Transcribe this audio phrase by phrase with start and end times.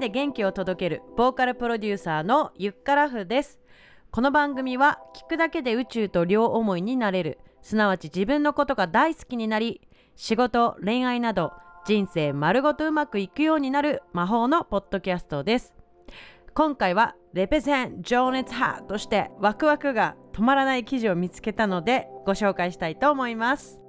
[0.00, 3.60] で元気を届けるボーカルプロデューサーのゆっからふです。
[4.10, 7.38] この番組は聞くだけで宇宙と両思いになれる。
[7.60, 9.82] すなわち自分のことが大好きになり
[10.16, 11.52] 仕事恋愛など
[11.84, 15.76] 人生丸ごとうまくいくようになる魔法のポッドキャストです。
[16.54, 23.82] 今回はレペゼン情熱派としてワクワクが止まらない記事を見つけたのでご紹介したいと思います。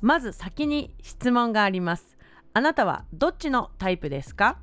[0.00, 2.15] まず先に質問があります。
[2.56, 4.56] あなたはどっちのタイプですか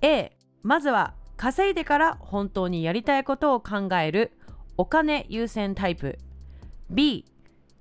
[0.00, 4.32] ？A まずは稼いでから本当にやりたいことを考える
[4.78, 6.18] お金優先タイプ。
[6.88, 7.26] B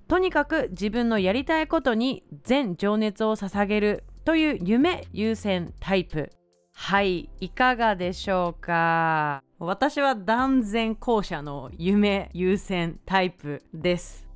[0.10, 6.34] とにかく自分のやりたいことに全情熱を捧げるという夢優先タイプ。
[6.74, 9.42] はいいかがでしょうか？
[9.58, 14.29] 私は断然後者の夢優先タイプです。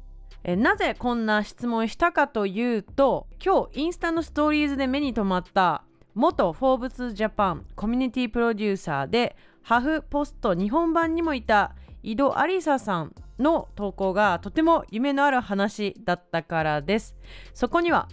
[0.44, 5.84] えなぜこんな質問したかというと今日インスタのストーリーズで目に留まった
[6.16, 17.16] 元フォーブスジャパンコミュニティプロデューサーでハフポスト日本版にもいた井戸有沙さんの投稿がとても夢のある話だったからです。
[17.54, 18.10] そこには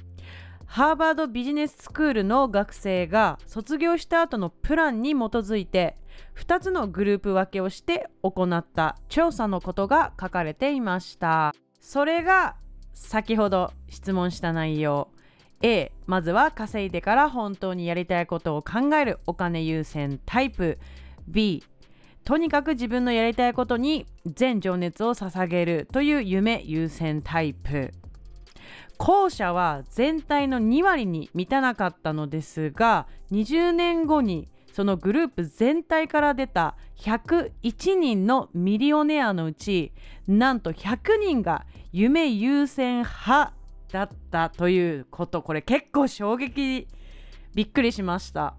[0.65, 5.97] ハーバードビジネススクールの学生が卒業した後のプランに基づいて
[6.37, 11.53] 2つのグループ分けをして行った調査のことが書かれていました。
[11.81, 12.57] それが
[12.93, 15.09] 先ほど質問した内容。
[15.63, 20.79] A まずは稼いでから本当にやりたいことを考えるお金優先タイプ。
[21.27, 21.65] B
[22.25, 27.93] とにかく自分のやりたいことに全情熱を捧げるという夢優先タイプ。
[28.99, 39.93] 後者は全体の2割に満たなかったのですが20年後にそのグループ全体から出た101人のミリオネアのうち
[40.29, 43.53] なんと100人が夢優先派
[43.91, 45.43] だったということ。
[45.43, 46.87] これ結構衝撃。
[47.53, 48.55] びっくりしました。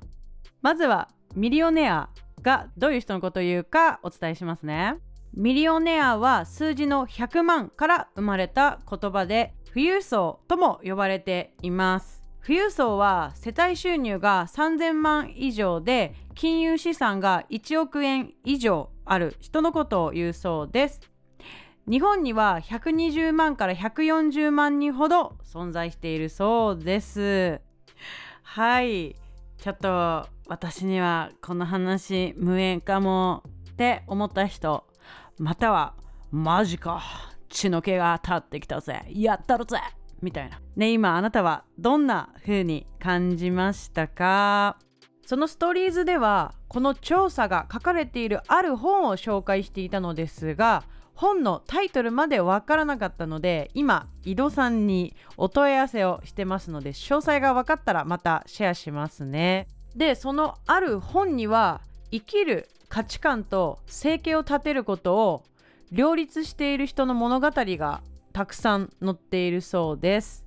[0.61, 2.09] まずはミリオネア
[2.41, 4.97] がどういう人のことを言うかお伝えしますね。
[5.33, 12.20] ミリオネアは数字の100万から生まれた言葉で富裕層とも呼ばれています。
[12.43, 19.35] 富裕層は世帯収入が3000万以上で金融資産が1億円以上ある。
[19.39, 21.01] 人のことを言うそうです。
[21.87, 27.61] 日本には120万から140万人ほど存在しているそうです。
[28.41, 29.15] はい。
[29.57, 34.87] ちょっと私にはこの話無縁かもって思った人
[35.37, 35.93] または
[36.31, 37.03] マジか。
[37.49, 39.05] 血の気が立ってきたぜ。
[39.09, 39.77] やったるぜ。
[40.21, 40.59] みたいな。
[40.75, 44.77] ね、今あなたはどんな風に感じましたか？
[45.25, 50.83] そのストーリーズではこの調査が書かれているある本を紹介していたのですが
[51.13, 65.43] 本のタイトルまでわからなかったので今井戸さんにお問い合わせをしてますので詳細が分かったらまたシェアしますねでそのある本には生きる価値観と生計を立てることを
[65.91, 68.01] 両立している人の物語が
[68.33, 70.45] たくさん載っているそうです。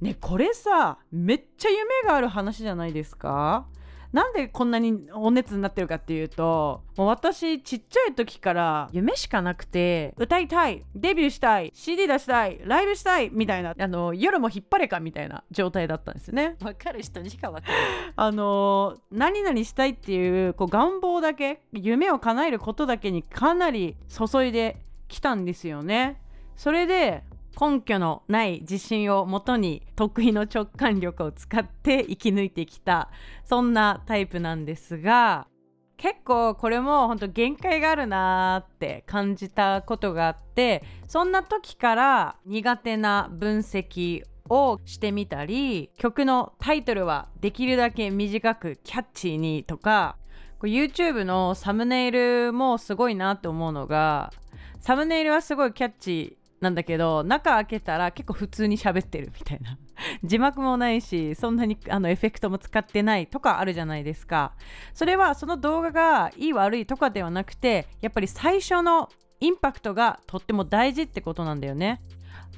[0.00, 3.66] ねこれさめっちゃ夢がある話じゃないですか？
[4.12, 16.56] なんでこんなにお熱になってるかっていうともう私ちっちゃい時から夢しかなくて歌いたいデビューしたい CD 出したいライブしたいみたいなあの夜も引っ張れかみたいな状態だったんですね。
[16.62, 17.74] わかる人にしかわかる
[18.16, 26.18] あの何々したいっていうこう願望だけ夢を叶えることだけにかなり注いできたんですよね
[26.58, 27.22] それで
[27.58, 33.10] 根拠のない自信をもとに得意の直感力を使って生き抜いてきた
[33.44, 35.46] そんなタイプなんですが
[35.96, 50.16] 結構これも本当限界があるなーって感じたことがあってそんな時から苦手な分析をしてみたり曲のタイトルはできるだけ短くキャッチーにとか
[50.62, 54.32] YouTube のサムネイルもすごいなって思うのが
[54.80, 59.78] サムネイルはすごいキャッチなんだけど中開けたら結構普通に喋ってるみたいな。
[60.24, 64.52] 字幕もないしそんなにあのエフェクトも使ってないとかあるじゃないですか。
[64.94, 69.08] それはその動画がいい悪いとかではなくてやっぱり最初の
[69.40, 72.00] インパクトがとっても大事ってことなんだよね。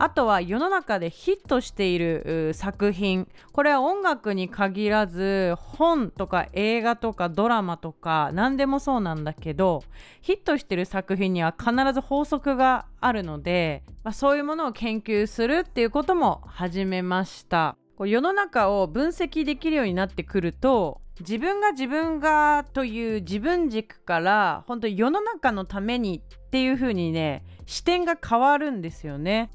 [0.02, 3.29] あとは世の中でヒットしている作品。
[3.52, 9.85] これは音楽に限らず本とか映画とかドラマとか何でもそうなんだけど
[10.23, 17.76] ヒットしてる作品には必ず法則があるので、まあ、そういうものを研究するっていうことも始めました。
[17.99, 29.50] 世の中を分析できるようになってくると自分が自分がという自分軸から本当に世の中のためにっていう風にね視点が変わるんですよね。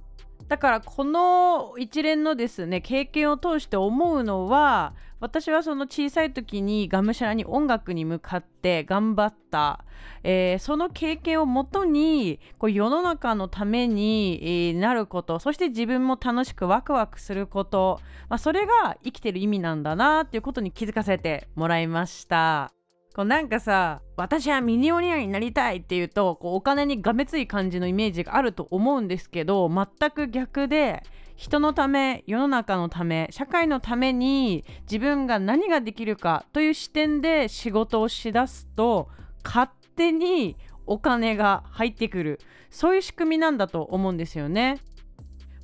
[0.48, 9.84] だからこの一連のですね経験を通して思うのは私はその小さい時にがむしゃらに音楽に向かって頑張った、
[10.24, 18.00] えー、その経験をもとにこう世の中のために、なることそして自分も楽しくワクワクすること、
[18.30, 22.85] まあ、それが生きてる意味なんだなっていうことに気づかせてもらいました。
[23.16, 31.02] こうなんかさ私はミニオニアになりたいっていうとこうお金にがめつい感じのイメージがあると思うんですけど全く逆で
[31.38, 39.08] 人のため世の中のため社会のために自分が何ができるかという視点で仕事をしだすと
[39.46, 44.80] 勝手にお金が入ってくるそういう仕組みなんだと思うんですよね。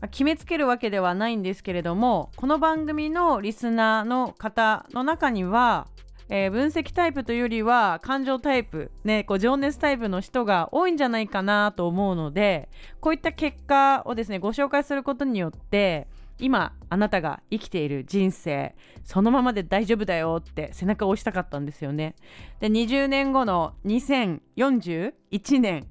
[0.10, 5.88] 決めつけるわけではないんですけれどもこの番組のリスナーの方の中には
[6.34, 12.70] えー、分析タイプというよりは感情タイプ、ね、こう情熱タイプの人が多いんじゃないかなと思うので
[13.02, 16.08] こういった結果をですねご紹介することによって
[16.40, 18.74] 今あなたが生きている人生
[19.04, 22.16] そのままで大丈夫だよって背中を押したかったんですよね。
[22.62, 25.86] で20年後の2041年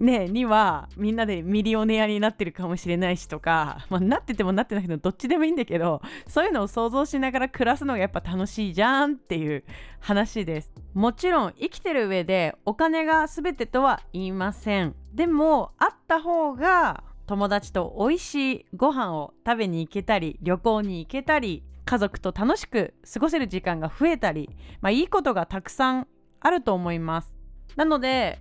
[0.00, 9.64] ねにはみんなでミリオネアになってるかもしれないしとか、まあ、なっててもなってないけどどっちでもいいんだけどそういうのを想像しながら暮らすのがやっぱ楽しいじゃんっていう
[10.00, 10.72] 話です。
[10.94, 14.94] もちろん生きてる上でお金が全てとは言いません。
[15.12, 24.48] でもあった方が友達と美味しいご飯を食べに行けたり旅行に行けたり家族と楽しく過ごせる時間が増えたり、
[24.80, 26.08] まあ、いいことがたくさん
[26.40, 27.34] あると思います。
[27.76, 28.40] なので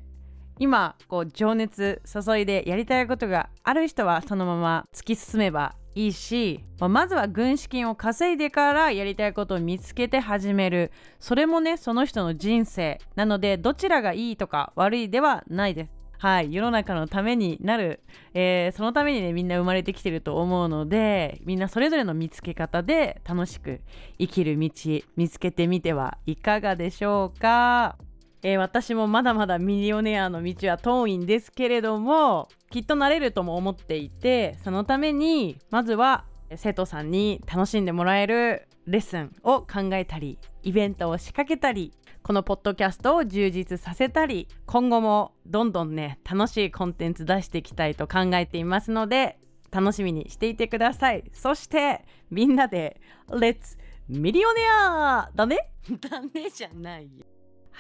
[0.59, 10.91] 今こう情熱注いでやりたいことがある人はそのまま突き進めばいいし、まあ、まずは軍資金を稼いでからやりたいことを見つけて始める。
[11.19, 15.91] それもねその人の人生なのでどちらがいいとか悪いではないです。
[16.19, 18.01] はい、世の中のためになる、
[18.33, 23.79] えー、そのためにねみんな生まれてきてると思うのでみんなそれぞれの見つけ方で楽しく
[24.19, 24.69] 生きる道
[25.15, 28.08] 見つけてみてはいかがでしょうか。
[28.41, 36.25] えー、私もまだまだミリオネアの道は遠いんですけれどもきっとなれるとも思っていてそのためにまずは
[36.56, 41.94] 生徒さんに楽しんでもらえるレッスンを考えたりイベントを仕掛けたり
[42.24, 49.38] このポッドキャストを充実させたり今後もどんどんね楽しいコンテンツ出していきたいと考えていますので
[49.71, 51.24] 楽しみにしていてください。
[51.31, 53.00] そしてみんなで
[53.39, 53.77] 「レッツ
[54.07, 55.57] ミリオネアだね？
[56.09, 57.25] だねじゃないよ。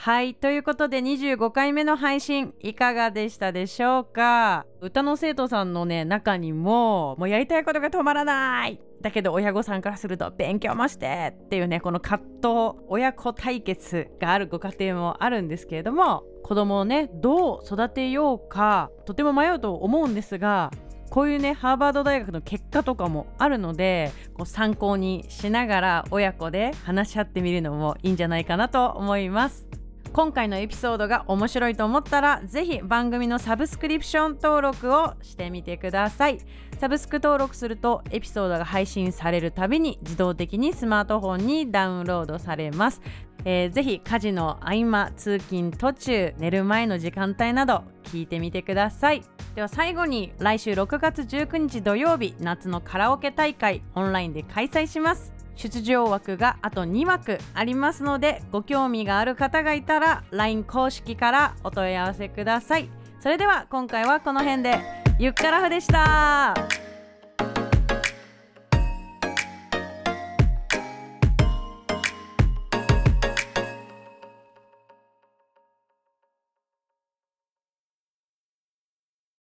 [0.01, 4.65] はいということで25回目の配信いかがでしたでしょうか？
[4.79, 8.79] 歌の生徒さんのね中にももうやりたいことが止まらない。
[9.01, 20.71] だけど親御さんからすると勉強もしてっていうねこの葛藤親子対決があるご家庭もあるんですけれども子供をねどう育てようかとても迷うと思うんですが
[21.09, 29.68] こういうねハーバード大学の結果とかもあるのでこう参考にしながら親子で話し合ってみるのもいいんじゃないかなと思います。
[30.11, 36.39] 今回のエピソードが面白いと思ったらぜひ番組のサブスクリプション登録をしてみてください。
[36.79, 43.01] サブスク登録するとエピソードが配信されるたびに自動的にスマートフォンにダウンロードされます。
[43.45, 49.23] えー、ぜひ家事の合間通勤途中寝る前の時間帯など聞いてみてください。
[49.55, 55.38] では最後に来週6月19日土曜日夏のカラオケ大会オンラインで開催します。
[55.61, 62.89] 出場枠があと2枠ありますのでご興味がある方がいたら LINE 公式からお問い合わせください。
[63.19, 64.79] それでは今回はこの辺で
[65.19, 66.88] ゆっからふでした。